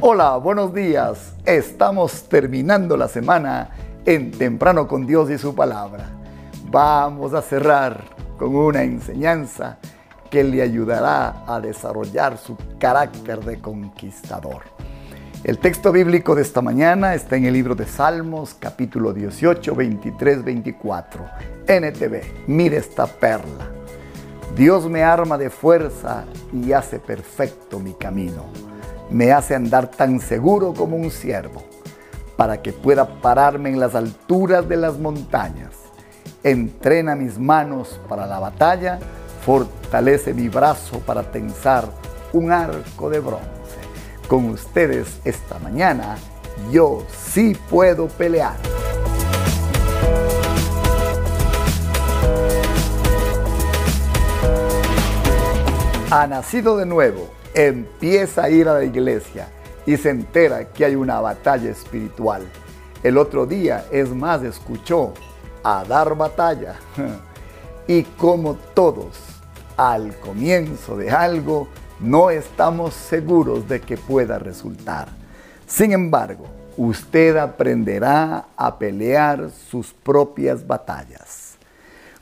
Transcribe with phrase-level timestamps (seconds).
[0.00, 1.32] Hola, buenos días.
[1.44, 3.70] Estamos terminando la semana
[4.06, 6.10] en Temprano con Dios y su palabra.
[6.70, 8.04] Vamos a cerrar
[8.38, 9.78] con una enseñanza
[10.30, 14.62] que le ayudará a desarrollar su carácter de conquistador.
[15.42, 20.44] El texto bíblico de esta mañana está en el libro de Salmos, capítulo 18, 23,
[20.44, 21.26] 24.
[21.66, 23.68] NTV, mire esta perla.
[24.54, 28.67] Dios me arma de fuerza y hace perfecto mi camino.
[29.10, 31.62] Me hace andar tan seguro como un ciervo,
[32.36, 35.70] para que pueda pararme en las alturas de las montañas.
[36.42, 38.98] Entrena mis manos para la batalla,
[39.44, 41.88] fortalece mi brazo para tensar
[42.32, 43.46] un arco de bronce.
[44.28, 46.16] Con ustedes esta mañana,
[46.70, 48.56] yo sí puedo pelear.
[56.10, 57.28] ha nacido de nuevo,
[57.66, 59.48] empieza a ir a la iglesia
[59.84, 62.42] y se entera que hay una batalla espiritual.
[63.02, 65.12] El otro día, es más, escuchó
[65.64, 66.76] a dar batalla.
[67.90, 69.16] Y como todos,
[69.78, 71.68] al comienzo de algo,
[72.00, 75.08] no estamos seguros de que pueda resultar.
[75.66, 76.44] Sin embargo,
[76.76, 81.56] usted aprenderá a pelear sus propias batallas.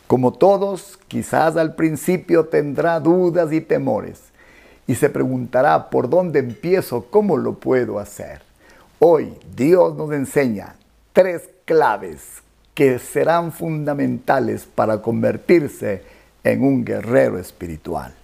[0.06, 4.26] Como todos, quizás al principio tendrá dudas y temores
[4.87, 8.42] y se preguntará por dónde empiezo, cómo lo puedo hacer.
[8.98, 10.77] Hoy Dios nos enseña
[11.12, 12.43] tres claves
[12.75, 16.03] que serán fundamentales para convertirse
[16.45, 18.15] en un guerrero espiritual.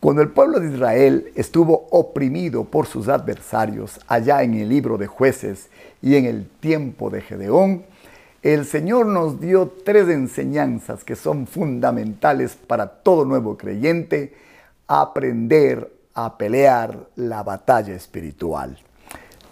[0.00, 5.06] Cuando el pueblo de Israel estuvo oprimido por sus adversarios allá en el libro de
[5.06, 5.68] jueces
[6.00, 7.84] y en el tiempo de Gedeón,
[8.42, 14.34] el Señor nos dio tres enseñanzas que son fundamentales para todo nuevo creyente
[15.00, 18.78] aprender a pelear la batalla espiritual.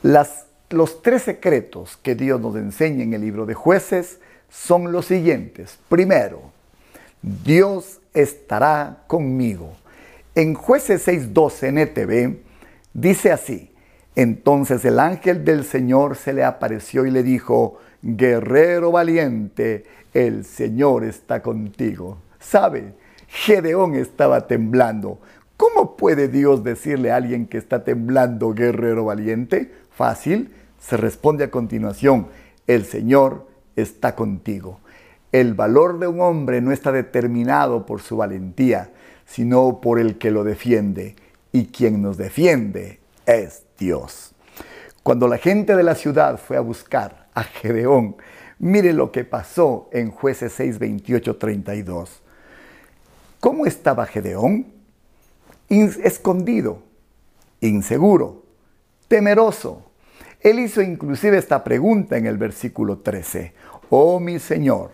[0.03, 5.79] los tres secretos que Dios nos enseña en el libro de jueces son los siguientes.
[5.89, 6.43] Primero,
[7.23, 9.73] Dios estará conmigo.
[10.35, 12.37] En jueces 6.12 NTV
[12.93, 13.73] dice así,
[14.15, 21.05] entonces el ángel del Señor se le apareció y le dijo, guerrero valiente, el Señor
[21.05, 22.19] está contigo.
[22.39, 22.95] ¿Sabe?
[23.29, 25.21] Gedeón estaba temblando.
[25.61, 29.71] ¿Cómo puede Dios decirle a alguien que está temblando, guerrero valiente?
[29.91, 32.29] Fácil, se responde a continuación,
[32.67, 34.81] el Señor está contigo.
[35.33, 38.91] El valor de un hombre no está determinado por su valentía,
[39.27, 41.15] sino por el que lo defiende.
[41.53, 44.33] Y quien nos defiende es Dios.
[45.03, 48.17] Cuando la gente de la ciudad fue a buscar a Gedeón.
[48.59, 52.23] Mire lo que pasó en jueces 6, 28, 32.
[53.41, 54.80] ¿Cómo estaba Gedeón?
[55.71, 56.83] Escondido,
[57.61, 58.43] inseguro,
[59.09, 59.85] temeroso.
[60.41, 63.55] Él hizo inclusive esta pregunta en el versículo 13.
[63.91, 64.93] Oh mi Señor,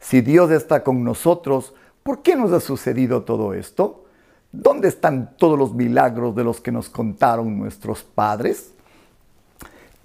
[0.00, 4.04] si Dios está con nosotros, ¿por qué nos ha sucedido todo esto?
[4.52, 8.72] ¿Dónde están todos los milagros de los que nos contaron nuestros padres?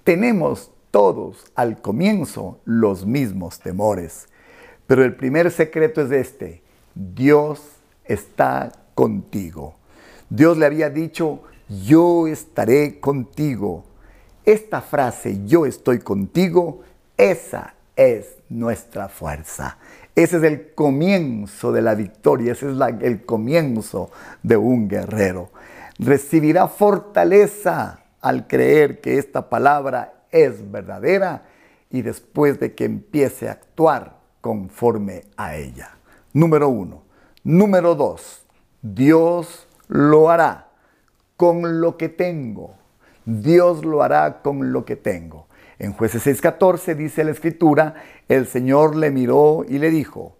[0.04, 4.28] Tenemos todos al comienzo los mismos temores.
[4.86, 6.62] Pero el primer secreto es este,
[6.94, 7.62] Dios
[8.04, 9.76] está contigo.
[10.34, 13.84] Dios le había dicho, yo estaré contigo.
[14.46, 16.80] Esta frase, yo estoy contigo,
[17.18, 19.76] esa es nuestra fuerza.
[20.14, 24.10] Ese es el comienzo de la victoria, ese es el comienzo
[24.42, 25.50] de un guerrero.
[25.98, 31.42] Recibirá fortaleza al creer que esta palabra es verdadera
[31.90, 35.90] y después de que empiece a actuar conforme a ella.
[36.32, 37.02] Número uno.
[37.44, 38.46] Número dos,
[38.80, 40.68] Dios lo hará
[41.36, 42.76] con lo que tengo.
[43.26, 45.46] Dios lo hará con lo que tengo.
[45.78, 47.94] En jueces 6:14 dice la escritura,
[48.28, 50.36] el Señor le miró y le dijo,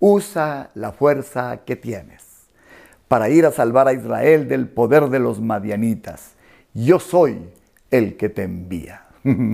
[0.00, 2.24] usa la fuerza que tienes
[3.06, 6.32] para ir a salvar a Israel del poder de los madianitas.
[6.74, 7.48] Yo soy
[7.92, 9.06] el que te envía.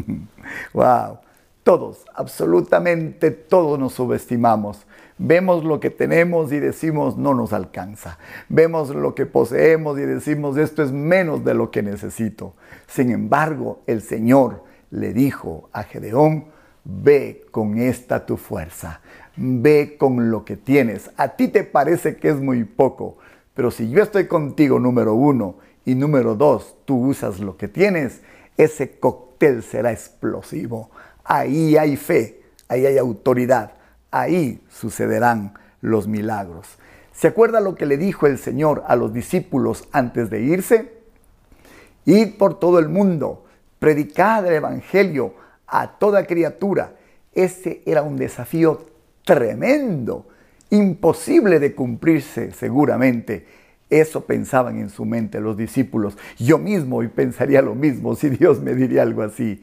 [0.73, 1.19] wow.
[1.63, 4.85] Todos, absolutamente todos nos subestimamos.
[5.19, 8.19] Vemos lo que tenemos y decimos no nos alcanza.
[8.49, 12.55] Vemos lo que poseemos y decimos esto es menos de lo que necesito.
[12.89, 16.47] Sin embargo, el Señor le dijo a Gedeón,
[16.85, 19.01] ve con esta tu fuerza,
[19.37, 21.11] ve con lo que tienes.
[21.17, 23.19] A ti te parece que es muy poco,
[23.55, 28.23] pero si yo estoy contigo, número uno, y número dos, tú usas lo que tienes,
[28.57, 30.91] ese cóctel será explosivo.
[31.25, 33.73] Ahí hay fe, ahí hay autoridad,
[34.11, 36.67] ahí sucederán los milagros.
[37.13, 40.93] ¿Se acuerda lo que le dijo el Señor a los discípulos antes de irse?
[42.05, 43.45] Id por todo el mundo,
[43.79, 45.35] predicad el Evangelio
[45.67, 46.95] a toda criatura.
[47.33, 48.87] Ese era un desafío
[49.25, 50.27] tremendo,
[50.71, 53.47] imposible de cumplirse seguramente.
[53.89, 56.17] Eso pensaban en su mente los discípulos.
[56.39, 59.63] Yo mismo hoy pensaría lo mismo si Dios me diría algo así.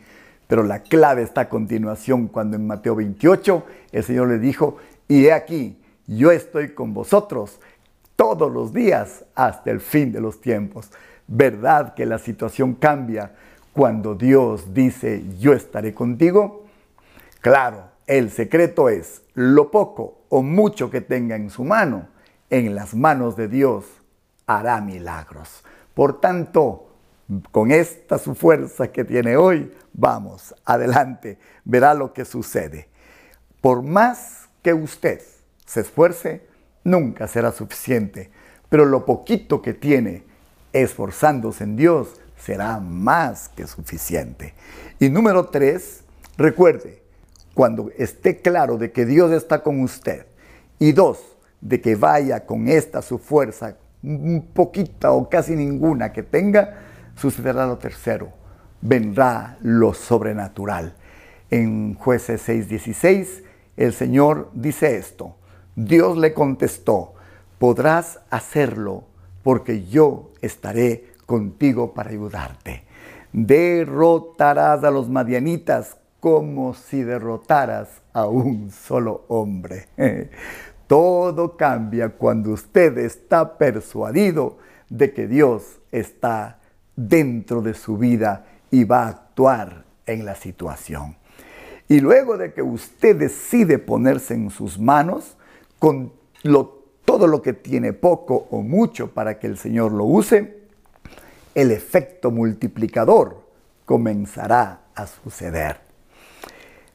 [0.50, 5.28] Pero la clave está a continuación cuando en Mateo 28 el Señor le dijo, y
[5.28, 7.60] he aquí, yo estoy con vosotros
[8.16, 10.90] todos los días hasta el fin de los tiempos.
[11.28, 13.36] ¿Verdad que la situación cambia
[13.74, 16.66] cuando Dios dice, yo estaré contigo?
[17.42, 22.08] Claro, el secreto es lo poco o mucho que tenga en su mano,
[22.50, 23.86] en las manos de Dios
[24.48, 25.64] hará milagros.
[25.94, 26.89] Por tanto,
[27.52, 32.90] con esta su fuerza que tiene hoy, vamos, adelante, verá lo que sucede.
[33.62, 35.22] Por más que usted
[35.66, 36.48] se esfuerce,
[36.84, 38.32] nunca será suficiente,
[38.70, 40.24] pero lo poquito que tiene,
[40.74, 44.54] esforzándose en Dios, será más que suficiente.
[45.00, 46.04] Y número tres,
[46.38, 47.04] recuerde,
[47.54, 50.26] cuando esté claro de que Dios está con usted,
[50.80, 56.24] y dos, de que vaya con esta su fuerza, un poquita o casi ninguna que
[56.24, 56.89] tenga,
[57.20, 58.32] sucederá lo tercero,
[58.82, 60.96] vendrá lo sobrenatural.
[61.52, 63.44] En jueces 6:16
[63.78, 65.36] el Señor dice esto,
[65.76, 67.14] Dios le contestó,
[67.58, 69.06] podrás hacerlo
[69.44, 72.84] porque yo estaré contigo para ayudarte.
[73.32, 79.88] Derrotarás a los madianitas como si derrotaras a un solo hombre.
[80.88, 84.58] Todo cambia cuando usted está persuadido
[84.90, 86.59] de que Dios está
[87.08, 91.16] dentro de su vida y va a actuar en la situación.
[91.88, 95.38] Y luego de que usted decide ponerse en sus manos
[95.80, 96.12] con
[97.06, 100.60] todo lo que tiene poco o mucho para que el Señor lo use,
[101.56, 103.44] el efecto multiplicador
[103.86, 105.80] comenzará a suceder.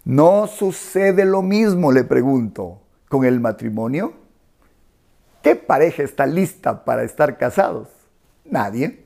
[0.05, 2.79] ¿No sucede lo mismo, le pregunto,
[3.09, 4.13] con el matrimonio?
[5.43, 7.89] ¿Qué pareja está lista para estar casados?
[8.45, 9.04] Nadie.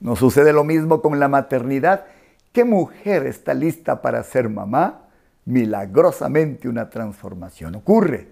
[0.00, 2.04] ¿No sucede lo mismo con la maternidad?
[2.52, 5.02] ¿Qué mujer está lista para ser mamá?
[5.44, 8.28] Milagrosamente una transformación ocurre.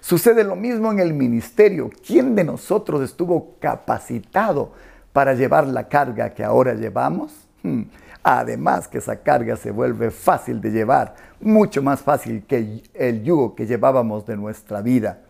[0.00, 1.90] Sucede lo mismo en el ministerio.
[2.06, 4.72] ¿Quién de nosotros estuvo capacitado
[5.12, 7.32] para llevar la carga que ahora llevamos?
[7.62, 7.82] Hmm.
[8.22, 13.56] Además que esa carga se vuelve fácil de llevar, mucho más fácil que el yugo
[13.56, 15.22] que llevábamos de nuestra vida.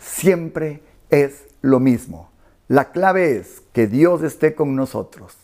[0.00, 2.30] Siempre es lo mismo.
[2.68, 5.36] La clave es que Dios esté con nosotros,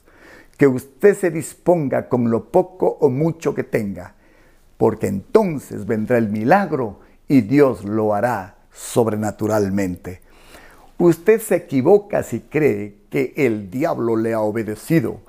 [0.59, 4.15] que usted se disponga con lo poco o mucho que tenga,
[4.77, 6.99] porque entonces vendrá el milagro
[7.29, 10.21] y Dios lo hará sobrenaturalmente.
[10.99, 15.21] Usted se equivoca si cree que el diablo le ha obedecido,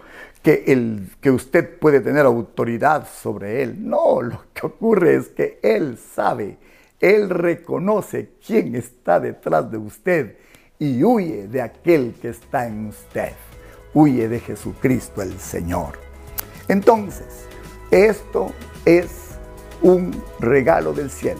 [0.41, 3.87] que, el, que usted puede tener autoridad sobre él.
[3.87, 6.57] No, lo que ocurre es que él sabe,
[6.99, 10.37] él reconoce quién está detrás de usted
[10.83, 13.31] y huye de aquel que está en usted.
[13.93, 15.93] Huye de Jesucristo el Señor.
[16.67, 17.45] Entonces,
[17.89, 18.51] esto
[18.83, 19.07] es
[19.81, 21.39] un regalo del cielo.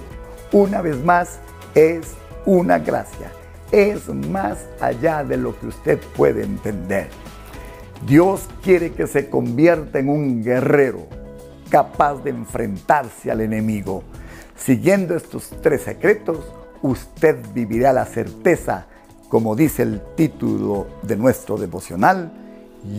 [0.54, 1.40] Una vez más,
[1.76, 2.14] es
[2.46, 3.34] una gracia.
[3.70, 7.10] Es más allá de lo que usted puede entender.
[8.08, 11.06] Dios quiere que se convierta en un guerrero
[11.70, 14.04] capaz de enfrentarse al enemigo.
[14.56, 16.50] Siguiendo estos tres secretos,
[16.82, 18.88] usted vivirá la certeza
[19.34, 22.32] como dice el título de nuestro devocional,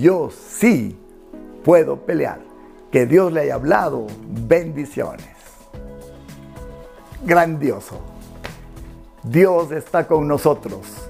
[0.00, 0.99] yo sí
[1.64, 2.41] puedo pelear.
[2.91, 4.09] Que Dios le haya hablado.
[4.26, 5.29] Bendiciones.
[7.25, 8.00] Grandioso.
[9.23, 11.07] Dios está con nosotros.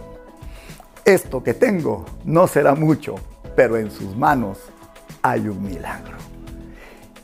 [1.07, 3.15] Esto que tengo no será mucho,
[3.57, 4.59] pero en sus manos
[5.23, 6.19] hay un milagro.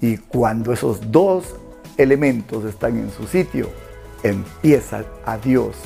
[0.01, 1.55] Y cuando esos dos
[1.99, 3.69] elementos están en su sitio,
[4.23, 5.77] empieza a Dios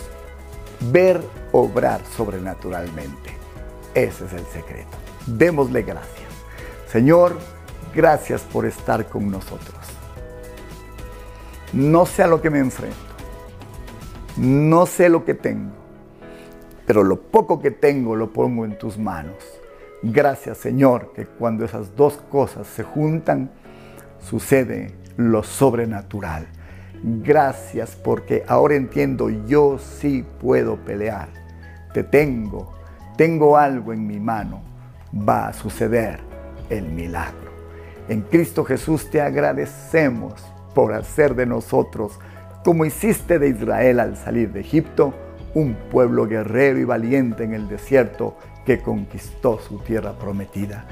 [0.92, 1.20] ver
[1.56, 3.30] obrar sobrenaturalmente.
[3.94, 4.96] Ese es el secreto.
[5.24, 6.28] Démosle gracias.
[6.88, 7.38] Señor,
[7.94, 9.78] gracias por estar con nosotros.
[11.72, 12.96] No sé a lo que me enfrento.
[14.36, 15.70] No sé lo que tengo.
[16.86, 19.36] Pero lo poco que tengo lo pongo en tus manos.
[20.02, 23.52] Gracias Señor que cuando esas dos cosas se juntan,
[24.18, 26.48] sucede lo sobrenatural.
[27.04, 31.43] Gracias porque ahora entiendo, yo sí puedo pelear.
[31.94, 32.74] Te tengo,
[33.16, 34.60] tengo algo en mi mano.
[35.16, 36.20] Va a suceder
[36.68, 37.50] el milagro.
[38.08, 40.34] En Cristo Jesús te agradecemos
[40.74, 42.18] por hacer de nosotros,
[42.62, 45.14] como hiciste de Israel al salir de Egipto,
[45.54, 48.36] un pueblo guerrero y valiente en el desierto
[48.66, 50.84] que conquistó su tierra prometida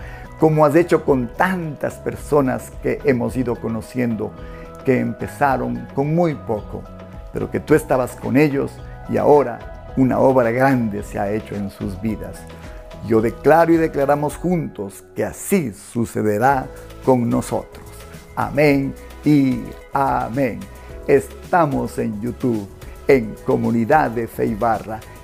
[0.42, 4.32] como has hecho con tantas personas que hemos ido conociendo,
[4.85, 6.82] que empezaron con muy poco,
[7.32, 8.73] pero que tú estabas con ellos
[9.09, 12.40] y ahora una obra grande se ha hecho en sus vidas.
[13.06, 16.66] Yo declaro y declaramos juntos que así sucederá
[17.04, 17.84] con nosotros.
[18.37, 18.94] Amén
[19.25, 19.61] y
[19.92, 20.61] amén.
[21.06, 22.68] Estamos en YouTube,
[23.08, 24.56] en Comunidad de Fe.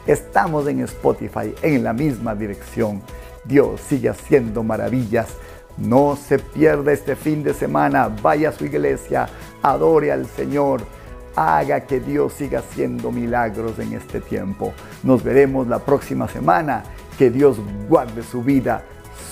[0.06, 3.00] Estamos en Spotify, en la misma dirección.
[3.44, 5.28] Dios sigue haciendo maravillas.
[5.76, 8.08] No se pierda este fin de semana.
[8.08, 9.28] Vaya a su iglesia,
[9.62, 10.82] adore al Señor.
[11.40, 14.75] Haga que Dios siga haciendo milagros en este tiempo.
[15.04, 16.83] Nos veremos la próxima semana.
[17.16, 18.83] Que Dios guarde su vida,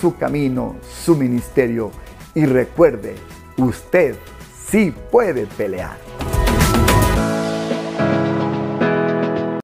[0.01, 1.91] su camino, su ministerio.
[2.33, 3.17] Y recuerde,
[3.57, 4.15] usted
[4.69, 6.06] sí puede pelear.